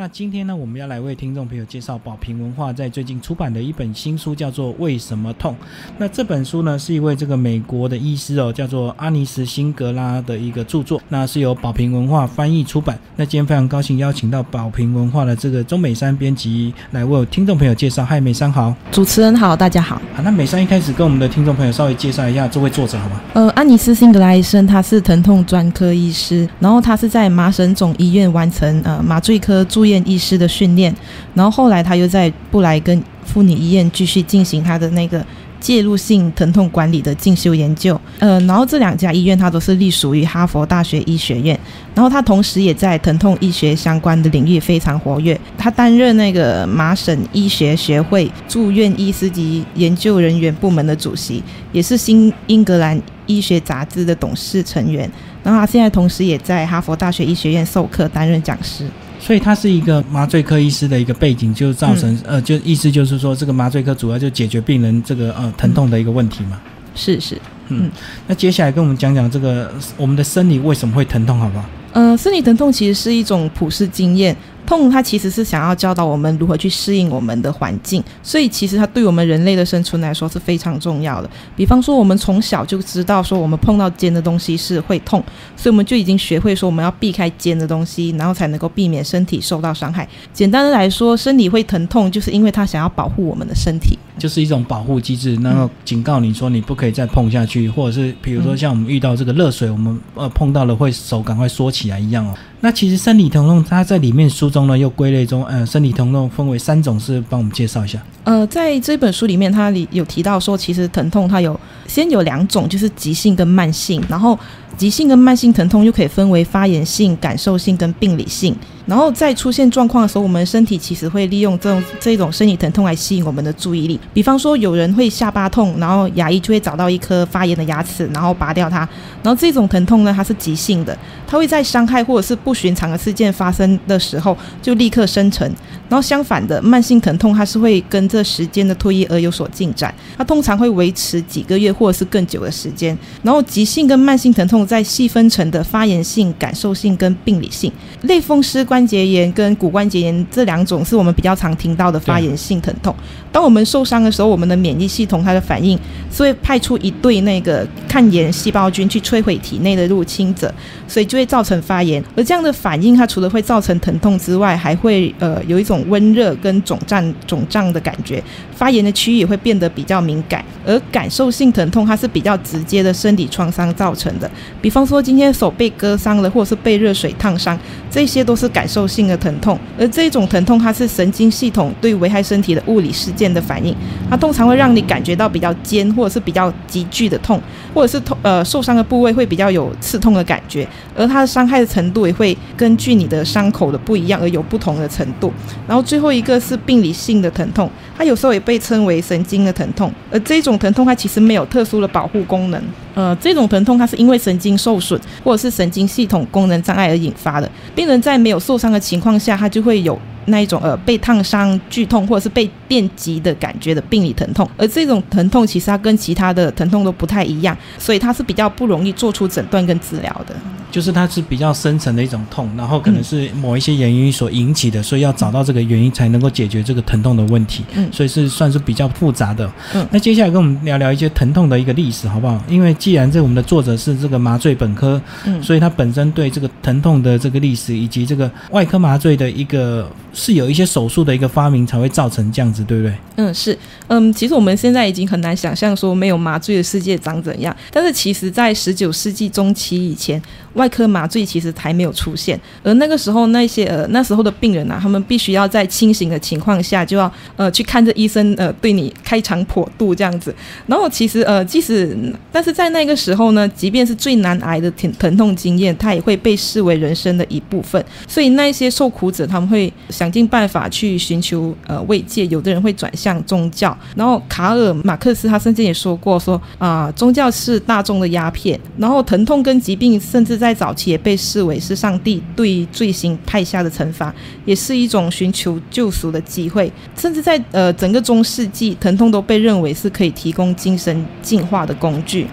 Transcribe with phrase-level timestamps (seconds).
[0.00, 5.52] 那今天呢，我们要来为听众朋友介绍宝瓶文化在最近出版的一本新书，叫做《为什么痛》。
[5.98, 12.98] 那这本书呢，是一位这个美国的医师哦，叫做阿尼斯辛格拉的一个著作，那是由宝瓶文化翻译出版。
[13.14, 18.02] 那今天非常高兴邀请到宝瓶文化的这个钟美山编辑来为听众朋友介绍。
[18.02, 20.00] 嗨，美山好，主持人好，大家好。
[20.14, 23.20] 好，那美山一开始跟我们的听众朋友稍微介绍一下这位作者好吗？
[23.34, 30.94] 呃，阿尼斯辛格拉医生他是疼痛专科医师，然后他是在麻省总医院完成呃麻醉科住院医师的训练，
[31.34, 35.24] 然后后来他又在布莱根妇女医院继续进行他的那个
[35.60, 37.98] 介入性疼痛管理的进修研究。
[38.18, 41.58] 呃，然后这两家医院他都是隶属于哈佛大学医学院，
[41.94, 45.38] 然后他同时也在疼痛医学相关的领域非常活跃。
[45.56, 55.08] 他担任那个麻省医学学会住院医师及研究人员部门的主席，也是新英格兰医学杂志的董事成员。
[55.42, 58.84] 然后他现在同时也在哈佛大学医学院授课，担任讲师。
[59.20, 66.58] 所以他是一个麻醉科医师的一个背景，就造成呃，就意思就是说，这个麻醉科主要就解决病人这个呃疼痛的一个问题嘛。
[66.94, 67.88] 是是，嗯，
[68.26, 71.64] 那接下来跟我们讲讲这个我们的生理为什么会疼痛，好不好？
[71.92, 74.36] 呃，生理疼痛其实是一种普世经验。
[74.70, 81.28] 痛，它其实是想要教导我们如何去适应我们的环境，所以其实它对我们人类的生存来说是非常重要的。
[81.56, 85.20] 比方说，我们从小就知道说，我们碰到尖的东西是会痛，
[85.56, 90.08] 所以我们就已经学会说，我们要避开尖的东西，然后才能够避免身体受到伤害。
[90.32, 102.34] 简单的来说，身体会疼痛，就是因为它想要保护我们的身体，就是一种保护机制，然后警告你说你不可以再碰下去，或者是比如说像我们遇到这个热水，我们呃碰到了会手赶快缩起来一样哦。
[102.60, 107.98] 那其实生理疼痛，它在里面书中呢又归类中，呃，生理疼痛分为三种，是帮我们介绍一下。
[108.24, 114.38] 呃，在这本书里面，它里有提到说，其实疼痛它有先有两种，就是急性跟慢性，然后
[114.76, 118.54] 急性跟慢性疼痛又可以分为发炎性、感受性跟病理性。
[118.86, 123.98] 然后在出现状况的时候，我们身体其实会利用这种这种生理疼痛来吸引我们的注意力。
[124.12, 128.88] 比方说，有人会下巴痛，然后牙医就会找到一颗发炎的牙齿，然后拔掉它。
[129.22, 130.96] 然后这种疼痛呢，它是急性的，
[131.26, 135.46] 它会在伤害或者是不寻常的事件发生的时候就立刻生成。
[135.88, 142.96] 然后相反的，慢性疼痛它是会跟这时间的推移而有所进展，它通常会维持几个月或者是更久的时间。
[143.22, 147.70] 然后急性跟慢性疼痛再细分成的发炎性、感受性跟病理性，
[148.02, 152.94] 类风湿关节炎跟骨关节炎这两种是我们比较常听到的发炎性疼痛。
[153.32, 155.76] 当我们受伤的时候，我们的免疫系统它的反应
[156.12, 160.54] 是会派出一对那个抗炎细胞菌去摧毁体内的入侵者，
[160.86, 162.00] 所以就会造成发炎。
[162.16, 168.22] 而这样的反应，它除了会造成疼痛之外，还会呃有一种温热跟肿胀肿胀的感觉，
[168.54, 170.44] 发炎的区域也会变得比较敏感。
[170.64, 177.58] 而感受性疼痛，它是比较直接的身体创伤造成的，比方说今天手被割伤了，或者是被热水烫伤，
[177.90, 179.58] 这些都是感感受性的疼痛。
[179.78, 183.74] 而这种疼痛，它是神经系统对危害身体的物理事件的反应，
[184.10, 187.40] 它通常会让你感觉到比较尖，或者是比较急剧的痛，
[187.72, 195.32] 或者是痛呃受伤的部位会比较有刺痛的感觉，而它的伤害的程度也会根据你的伤口的不一样而有不同的程度。
[195.66, 197.70] 然后最后一个是病理性的疼痛，
[198.00, 202.58] 它有时候也被称为神经的疼痛，而这种疼痛它其实没有特殊的保护功能。
[202.94, 207.50] 呃，这种疼痛它是因为神经受损或者是神经系统功能障碍而引发的。
[207.74, 214.48] 病人在没有受伤的情况下，他就会有那一种呃被烫伤剧痛或者是被电击的感觉的病理疼痛。
[214.56, 220.34] 而这种疼痛其实它跟其他的疼痛都不太一样，所以它是比较不容易做出诊断跟治疗的。
[220.70, 227.64] 就是它是比较深层的一种痛，然后可能是某一些原因所引起的，所以要找到这个原因才能够解决这个疼痛的问题。
[227.74, 229.50] 嗯，所以是算是比较复杂的。
[229.74, 232.42] 嗯，那接下来跟我们聊聊一些疼痛的一个历史，好不好？
[232.48, 242.94] 因为既然这我们的作者是这个麻醉本科，嗯，所以他本身对这个疼痛的这个历史以及这个外科麻醉的一个是有一些手术的一个发明才会造成这样子，对不对？
[243.16, 243.56] 嗯，是。
[243.88, 250.20] 嗯，其实我们现在已经很难想象说没有麻醉的世界长怎样，但是其实在十九世纪中期以前。
[250.54, 260.34] 外科麻醉其实还没有出现，而那个时候那些呃那时候的病人啊，他们必须要在清醒的情况下就要呃去看着医生呃对你开肠破肚这样子。
[260.66, 261.96] 然后其实呃即使
[262.32, 267.84] 但是在那个时候呢，即便是最难挨的疼疼痛经验，它也会被视为人生的一部分。
[268.06, 273.76] 所以那些受苦者他们会想尽办法去寻求呃慰藉，有的人会转向宗教。
[273.96, 286.70] 然后卡尔马克思他曾经也说过说啊宗教是大众的鸦片，然后疼痛跟疾病甚至在早期也被视为是上帝对罪行派下的惩罚，也是一种寻求救赎的机会。
[286.96, 292.26] 甚至在呃整个中世纪，疼痛都被认为是可以提供精神进化的工具。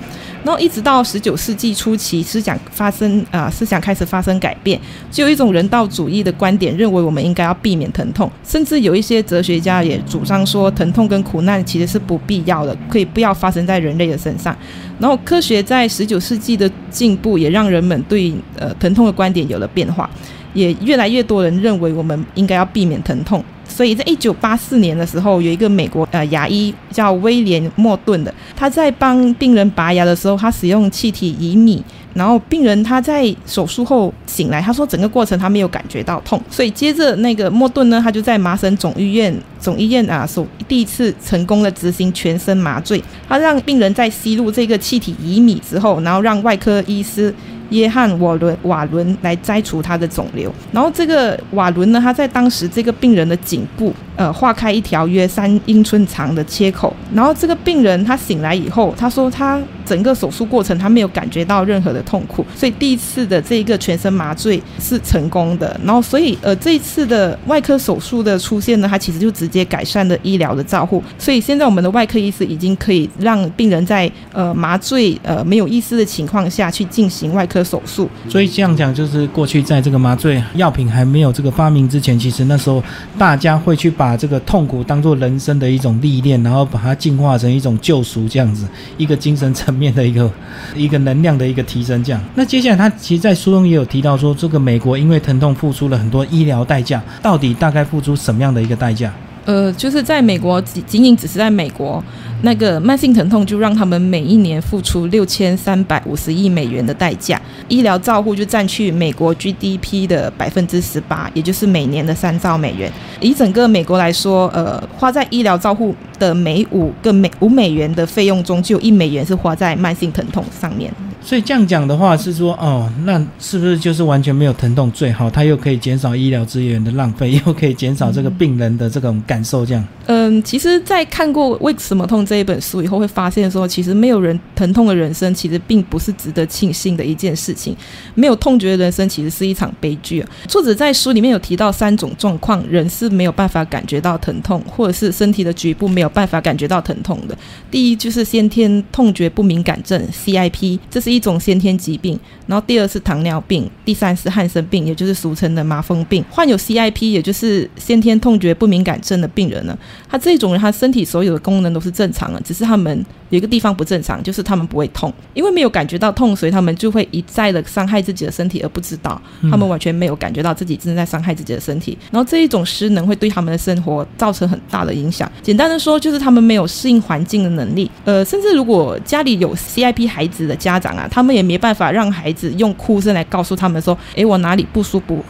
[0.43, 4.79] 然后一直到十九世纪初期，思想发生啊，思想开始发生改变，
[5.11, 14.55] 就有一种人道主义的观点，认为我们应该要避免疼痛，甚至有一些哲学家也主张说，疼痛跟苦难其实是不必要的，可以不要发生在人类的身上。
[14.99, 20.09] 然后科学在十九世纪的进步，也让人们对呃疼痛的观点有了变化，
[20.53, 23.43] 也越来越多人认为我们应该要避免疼痛。
[23.77, 31.79] 所以在一九八四年的时候，有一个美国呃牙医叫威廉莫顿的，他在帮病人拔牙的时候，他使用气体乙醚，
[32.15, 47.31] 然后病人他在手术后醒来，他说整个过程他没有感觉到痛，所以接着那个莫顿呢，他就在麻省总医院总医院啊，首第一次成功的执行全身麻醉，他让病人在吸入这个气体乙醚之后，然后让外科医师。
[47.69, 53.93] 约翰瓦伦瓦伦来摘除他的肿瘤，然后这个瓦伦呢，他在当时这个病人的颈部。
[54.17, 65.79] 呃，划开一条约三英寸长的切口，然后这个病人他醒来以后，他说他整个手术过程他没有感觉到任何的痛苦，所以第一次的这一个全身麻醉是成功的。
[65.85, 71.03] 然后，所以呃，这一次的外科手术的出现呢，它其实就直接改善了医疗的照护。
[71.19, 78.09] 所以现在我们的外科医师已经可以让病人在呃麻醉呃没有意识的情况下去进行外科手术。
[78.27, 82.83] 所以这样讲，就是过去在这个麻醉药品还没有这个发明之前，其实那时候
[83.17, 90.29] 大家会去把把这个痛苦当做人生的一种历练，然后把它进化成一种救赎，这样子一个精神层面的一个
[90.75, 92.03] 一个能量的一个提升。
[92.03, 99.13] 这样，那接下来他其实，在书中也有提到说，这个美国因为疼痛付出了很多医疗代价，到底大概付出什么样的一个代价？
[99.45, 102.03] 呃，就是在美国，仅仅仅只是在美国，
[102.41, 112.91] 那个慢性疼痛就让他们每一年付出六千三百五十亿美元的代价，医疗照护就占去美国 GDP 的百分之十八，也就是每年的三兆美元。
[113.21, 120.91] 以整个美国来说，呃，花在医疗照护的每五个美五美元的费用中，就有一美元是花在慢性疼痛上面。
[121.21, 125.29] 所以这样讲的话是说，哦，那是不是就是完全没有疼痛最好？
[125.29, 129.85] 它又可以减少医疗资源的浪费，又可以减少这个病人的这种感受，这样。
[130.05, 137.75] 嗯，其实，在看过《为什么痛》这一本书以后，会发现说，其实没有人疼痛的人生，其实并不是值得庆幸的一件事情。
[138.15, 140.23] 没有痛觉的人生，其实是一场悲剧。
[140.47, 147.37] 作者在书里面有提到三种状况，人是没有办法感觉到疼痛，或者是身体的局部没有办法感觉到疼痛的。
[147.69, 152.19] 第一就是先天痛觉不敏感症 （CIP），这是一种先天疾病。
[152.45, 156.23] 然后第二是糖尿病，第三是汉森病，也就是俗称的麻风病。
[156.29, 159.77] 患有 CIP，也就是先天痛觉不敏感症的病人呢？
[160.09, 169.21] 他这种人，他身体所有的功能都是正常的，只是他们有一个地方不正常，就是他们不会痛，因为没有感觉到痛，所以他们就会一再的伤害自己的身体而不知道，
[169.51, 171.97] 他们完全没有感觉到自己正在伤害自己的身体。
[172.11, 175.29] 然后这一种失能会对他们的生活造成很大的影响。
[175.41, 177.89] 简单的说，就是他们没有适应环境的能力。
[178.05, 185.23] 呃，甚至如果家里有 CIP 孩子的家长啊，他们也没办法让孩子用哭声来告诉他们说：“诶，我哪里不舒服，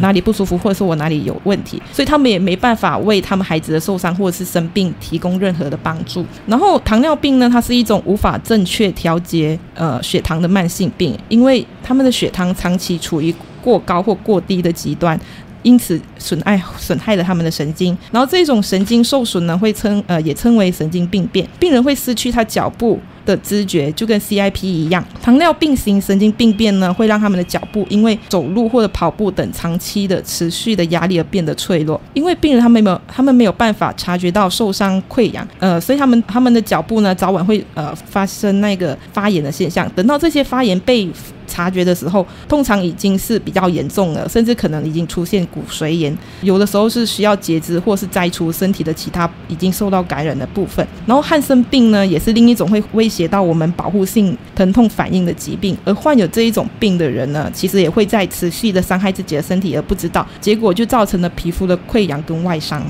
[0.00, 4.14] 哪里不舒服，或者说我哪里有问题。”所以他们也没办法为他们孩子的受伤。
[4.14, 6.24] 或者是生病提供任何的帮助。
[6.46, 15.18] 然后糖尿病呢，它是一种无法正确调节呃血糖的慢性病，因为他们的血糖长期处于过高或过低的极端，
[15.64, 17.98] 因此损害损害了他们的神经。
[18.12, 23.00] 然后这种神经受损呢，会称呃也称为神经病变，病人会失去他脚步。
[23.24, 31.98] 的知觉就跟 CIP 一样，糖尿病型神经病变呢，会让他们的脚步因为走路或者跑步等长期的持续的压力而变得脆弱。
[32.12, 39.90] 因为病人他们没有，他们没有办法察觉到受伤溃疡，呃，所以他们他们的脚步呢，早晚会呃发生那个发炎的现象。
[39.96, 41.08] 等到这些发炎被
[41.54, 50.84] 察觉的时候，通常已经是比较严重了，甚至可能已经出现骨髓炎，有的时候是需要截肢或是摘除身体的其他已经受到感染的部分。
[51.06, 62.84] 然后汉生病呢，也是另一种会威胁到我们保护性疼痛反应的疾病，而患有这一种病的人呢，其实也会在持续的伤害自己的身体而不知道，结果就造成了皮肤的溃疡跟外伤。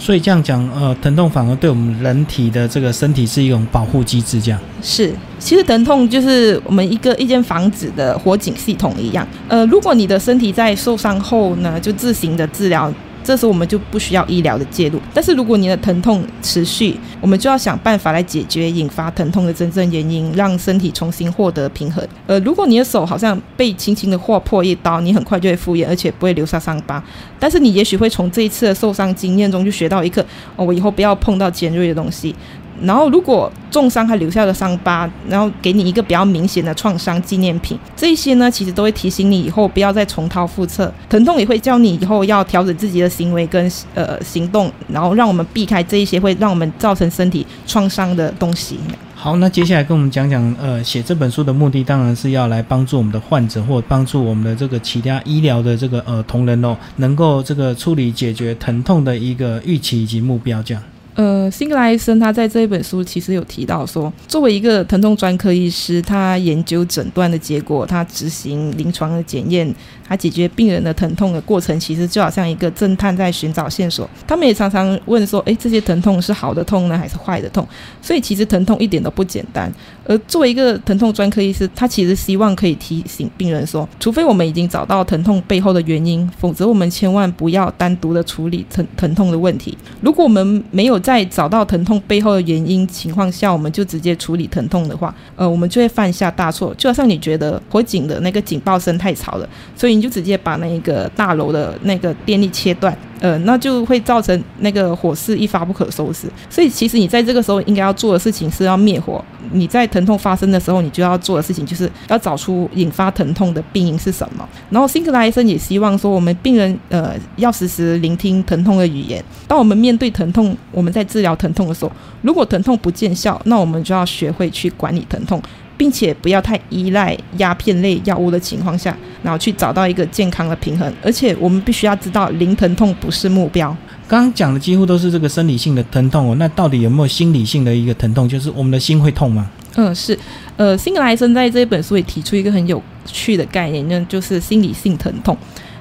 [0.00, 5.12] 所以这样讲，呃，疼痛反而对我们人体的这个身体是一种保护机制，这样是。
[5.38, 9.28] 其实疼痛就是我们一个一间房子的火警系统一样。
[9.46, 12.92] 呃，如果你的身体在受伤后呢，就自行的治疗。
[13.22, 22.06] 这时候我们就不需要医疗的介入，但是如果你的疼痛持续，我们就要想办法来解决引发疼痛的真正原因，让身体重新获得平衡。
[22.26, 27.02] 呃，如果你的手好像被轻轻的划破一刀，你很快就会复原，而且不会留下伤疤。
[27.38, 30.22] 但是你也许会从这一次的受伤经验中就学到一个：
[30.56, 32.34] 哦，我以后不要碰到尖锐的东西。
[32.82, 40.92] 然后，如果重伤还留下了伤疤，然后给你一个比较明显的创伤纪念品，这些呢，其实都会提醒你以后不要再重蹈覆辙。
[41.08, 48.78] 疼痛也会教你以后要调整自己的行为跟呃行动，然后让我们避开这一些会让我们造成身体创伤的东西。
[49.14, 60.82] 好，那接下来跟我们讲讲，呃，写这本书的目的当然是要来帮助我们的患者，或帮助我们的这个其他医疗的这个呃同仁哦，能够这个处理解决疼痛的一个预期以及目标这样。
[61.20, 69.74] 呃，辛格莱森他在这一本书其实有提到说，作为一个疼痛专科医师，他研究诊断的结果，他执行临床的检验。
[70.10, 74.10] 他解决病人的疼痛的过程，其实就好像一个侦探在寻找线索。
[74.26, 77.64] 他们也常常问说：“诶，这些疼痛是好的痛呢，还是坏的痛？”
[78.02, 79.72] 所以其实疼痛一点都不简单。
[80.04, 89.78] 而作为一个疼痛专科医师，他其实希望可以提醒病人说：，除非我们已经找到疼痛背后的原因，否则我们千万不要单独的处理疼疼痛的问题。
[90.00, 96.74] 如果我们没有在找到疼痛背后的原因情况下，我们就直接处理疼痛的话，呃，我们就会犯下大错。
[96.76, 99.99] 就好像你觉得火警的那个警报声太吵了，所以。
[100.00, 106.26] 你就直接把那个大楼的那个电力切断，呃，那就会造成那个火势一发不可收拾。
[106.48, 109.22] 所以其实你在这个时候应该要做的事情是要灭火。
[109.52, 114.48] 你在疼痛发生的时候，你就要做的事情就是要找出引发疼痛的病因是什么。
[114.70, 119.22] 然后辛克莱医生也希望说，我们病人呃要时时聆听疼痛的语言。
[119.46, 121.92] 当我们面对疼痛，我们在治疗疼痛的时候，
[122.22, 125.42] 如果疼痛不见效，那我们就要学会去管理疼痛。
[125.80, 130.92] 并且不要太依赖鸦片类药物的情况下，然后去找到一个健康的平衡。
[131.02, 133.74] 而且我们必须要知道，零疼痛不是目标。
[134.06, 138.28] 刚刚讲的几乎都是这个生理性的疼痛哦，那到底有没有心理性的一个疼痛？
[138.28, 139.50] 就是我们的心会痛吗？
[139.76, 140.18] 嗯，是。
[140.58, 145.34] 呃，辛格莱森在这本书里提出一个很有趣的概念，那就是心理性疼痛。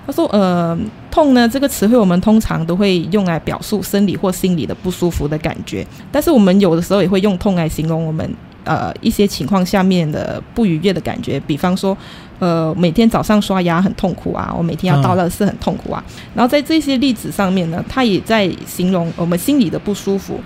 [0.07, 0.79] 他说，呃，
[1.11, 8.33] 痛呢这个词汇我们通常都会用来表述生理或心理的不舒服的感觉，但是我们有的时候也会用痛来形容我们。
[8.69, 11.97] 呃，一些情况下面的不愉悦的感觉，比方说，
[12.37, 16.03] 呃，每天早上刷牙很痛苦啊，我每天要倒垃圾很痛苦啊。
[16.35, 20.39] 然后在这些例子上面呢，他也在形容我们心里的不舒服。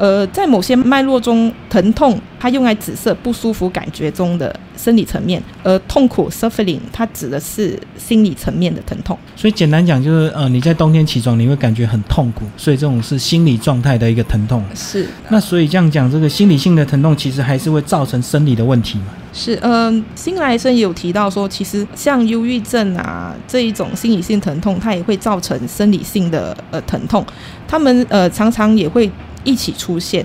[0.00, 9.14] 呃，在某些脉络中，疼痛它用来指色不舒服感觉中的生理层面，而痛苦 suffering 它指的是心理层面的疼痛。
[9.36, 14.64] 所以简单讲就是，呃，你在冬天起床你会感觉很痛苦，所以这种是心理状态的一个疼痛。
[14.74, 15.06] 是。
[15.28, 19.08] 那所以这样讲，这个心理性的疼痛其实还是会造成生理的问题嘛？
[19.34, 19.58] 是。
[19.60, 27.22] 嗯，新来生也有提到说，其实像忧郁症啊这一种心理性疼痛，它也会造成生理性的呃疼痛。
[27.68, 29.10] 他们呃常常也会。
[29.44, 30.24] 一起出现，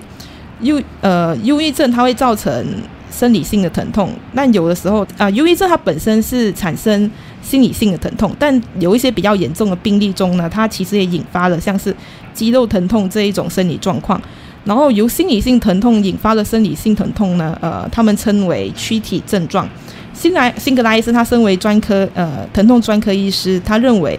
[0.60, 2.66] 忧呃忧郁症它会造成
[3.10, 7.10] 生理性的疼痛，但有的时候啊忧郁症它本身是产生
[7.42, 11.94] 心理性的疼痛，但有一些比较严重的病例中呢，它其实也引发了像是
[12.34, 14.20] 肌肉疼痛这一种生理状况，
[14.64, 19.68] 然后由心理性疼痛引发的生理性疼痛呢，呃，他们称为躯体症状。
[20.12, 24.18] 新来辛格拉医生他身为专科呃疼痛专科医师，他认为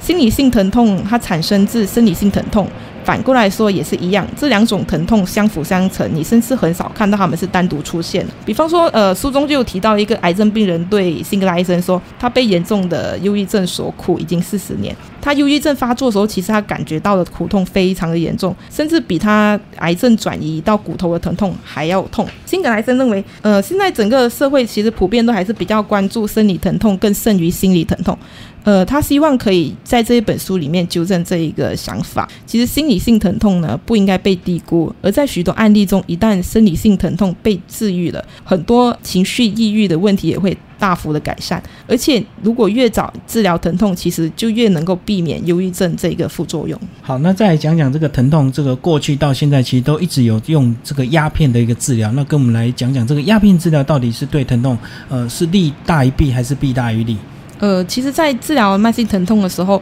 [0.00, 2.66] 心理性疼痛它产生自生理性疼痛。
[3.04, 8.26] 反过来说也是一样，这两种疼痛相辅相成，你甚至很少看到他们是单独出现。
[8.44, 14.94] 比方说，呃，书中就提到一个癌症病人对辛格拉医生说，他被严重的忧郁症所苦已经四十年。
[15.20, 22.26] 他忧郁症发作的时候，其实他感觉到的苦痛非常的严重，甚至比他癌症转移到骨头的疼痛还要痛。
[22.44, 28.18] 辛格莱森认为，呃，现在整个社会其实普遍都还是比较关注生理疼痛更胜于心理疼痛。
[28.64, 32.28] 呃，他希望可以在这一本书里面纠正这一个想法。
[32.46, 41.62] 其实心理性疼痛呢不应该被低估，而在许多案例中，一旦生理性疼痛被治愈了，很多情绪抑郁的问题也会大幅的改善。
[41.88, 46.78] 而且，如果越早治疗疼痛，其实就越能够避免忧郁症这个副作用。
[47.00, 52.12] 好，那再来讲讲这个疼痛，这个过去到现在其实都一直有用这个鸦片的一个治疗。
[52.12, 54.78] 那跟我们来讲讲这个鸦片治疗到底是对疼痛，
[55.08, 57.16] 呃，是利大于弊还是弊大于利？
[57.62, 59.80] 呃，其实，在治疗慢性疼痛的时候，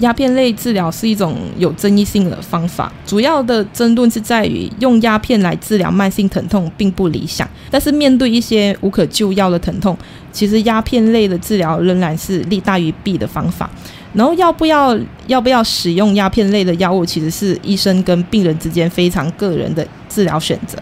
[0.00, 2.92] 鸦片类治疗是一种有争议性的方法。
[3.06, 7.48] 主要的争论是在于用鸦片来治疗慢性疼痛并不理想。
[7.70, 9.96] 但是，面对一些无可救药的疼痛，
[10.30, 13.70] 其实鸦片类的治疗仍然是利大于弊的方法。
[14.12, 14.94] 然后，要不要
[15.26, 20.76] 要不要使用鸦片类的药物，其实是医生跟病人之间非常个人的治疗选择。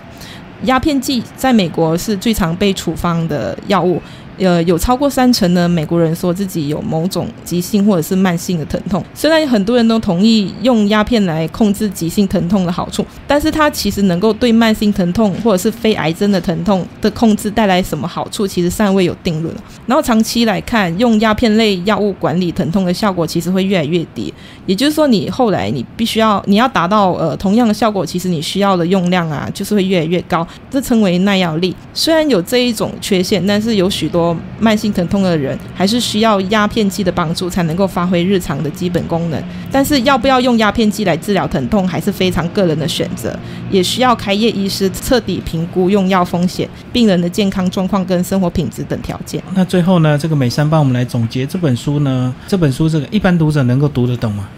[0.65, 4.03] 鸦片剂在美国是最常被处方的药物。
[4.39, 9.05] 呃，有超过三成的美国人说自己有某种急性或者是慢性的疼痛。
[9.15, 19.55] 虽然很多人都同意用鸦片来控制急性疼痛的好处，但是它其实能够对慢性疼痛或者是非癌症的疼痛的控制带来什么好处，其实尚未有定论。
[19.87, 24.33] 然后长期来看，用鸦片类药物管理疼痛的效果其实会越来越低。
[24.67, 30.47] 也就是说，你后来你必须要你要达到呃同样的效果，其实你需要的用量啊，就是会越来越高。
[30.71, 31.75] 这称为耐药力。
[31.93, 34.24] 虽然有这一种缺陷，但是有许多。
[34.25, 39.43] 多慢性疼痛的人还是需要鸦片剂的帮助才能够发挥日常的基本功能。
[39.71, 43.39] 但是要不要用鸦片剂来治疗疼痛，还是非常个人的选择，
[43.71, 49.43] 也需要开业医师彻底评估用药风险、病人的健康状况跟生活品质等条件。
[49.55, 54.49] 那最后呢，这个美山帮我们来总结这本书呢，这本书这个一般读者能够读得懂吗？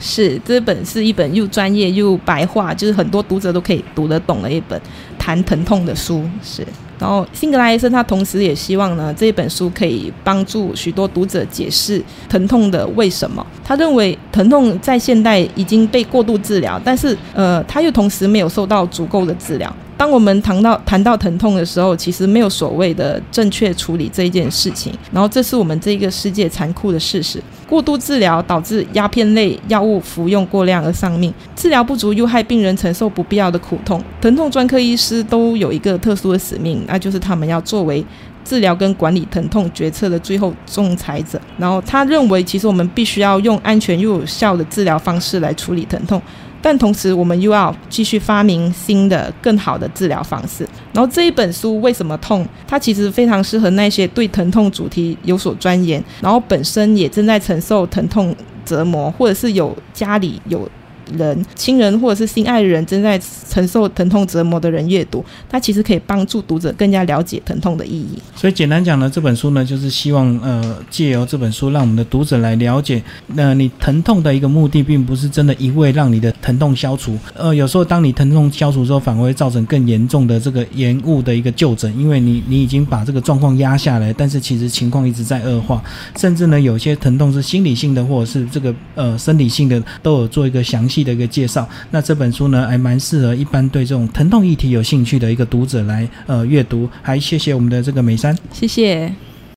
[0.00, 4.78] 是，这本是一本又专业又白话，就是很多读者都可以读得懂的一本
[5.24, 6.22] 谈疼痛的书。
[6.42, 6.62] 是，
[6.98, 13.44] 然后辛格拉医生他同时也希望呢，这本书可以帮助许多读者解释疼痛的为什么。
[13.64, 19.74] 他认为疼痛在现代已经被过度治疗，但是呃，他又同时没有受到足够的治疗。
[19.96, 24.92] 当我们谈到谈到疼痛的时候，其实没有所谓的正确处理这一件事情。
[25.12, 34.02] 然后，这是我们这个世界残酷的事实：过度治疗导致鸦片类药物服用过量而丧命，治疗不足又害病人承受不必要的苦痛。
[34.20, 38.04] 疼痛专科医师都有一个特殊的使命，那就是他们要作为
[38.44, 41.40] 治疗跟管理疼痛决策的最后仲裁者。
[41.56, 46.20] 然后，他认为其实我们必须要用安全又有效的治疗方式来处理疼痛。
[46.64, 50.66] 但同时，我们又要继续发明新的、更好的治疗方式。
[50.94, 52.48] 然后这一本书为什么痛？
[52.66, 60.66] 它其实非常适合那些对疼痛主题有所钻研，然后本身也正在承受疼痛折磨，或者是有家里有。
[61.16, 68.18] 人、亲人或者是心爱的人正在承受疼痛折磨的人阅读，它其实可以帮助读者更加了解疼痛的意义。
[68.34, 77.18] 所以简单讲呢，这本书呢，就是希望呃借由这本书，让我们的读者来了解，那你疼痛的一个目的，并不是真的一味让你的疼痛消除。
[77.34, 85.82] 呃，有时候当你疼痛消除之后，反而会造成更严重的这个延误的一个就诊，因为你你已经把这个状况压下来，但是其实情况一直在恶化，
[86.16, 90.93] 甚至呢，有些疼痛是心理性的，或者是这个呃生理性的，都有做一个详细。
[90.94, 96.88] 细的一个介绍，那这本书呢，还蛮适合一般对这种疼痛议题有兴趣的一个读者来呃阅读。
[97.02, 99.33] 还谢谢我们的这个美山，谢谢。